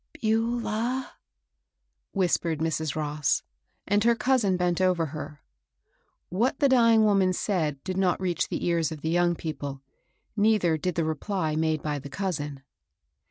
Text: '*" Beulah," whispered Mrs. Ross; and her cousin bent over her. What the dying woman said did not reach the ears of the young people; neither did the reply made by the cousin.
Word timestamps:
'*" 0.09 0.13
Beulah," 0.21 1.11
whispered 2.11 2.57
Mrs. 2.57 2.95
Ross; 2.95 3.43
and 3.87 4.03
her 4.03 4.15
cousin 4.15 4.57
bent 4.57 4.81
over 4.81 5.05
her. 5.05 5.43
What 6.29 6.57
the 6.57 6.67
dying 6.67 7.05
woman 7.05 7.33
said 7.33 7.83
did 7.83 7.97
not 7.97 8.19
reach 8.19 8.49
the 8.49 8.65
ears 8.65 8.91
of 8.91 9.01
the 9.01 9.11
young 9.11 9.35
people; 9.35 9.83
neither 10.35 10.75
did 10.75 10.95
the 10.95 11.05
reply 11.05 11.55
made 11.55 11.83
by 11.83 11.99
the 11.99 12.09
cousin. 12.09 12.63